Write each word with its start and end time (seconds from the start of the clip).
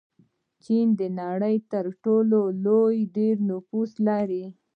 چین 0.63 0.87
د 0.99 1.01
نړۍ 1.21 1.55
تر 1.71 1.85
ټولو 2.03 2.39
ډېر 3.15 3.35
نفوس 3.49 3.91
لري. 4.07 4.45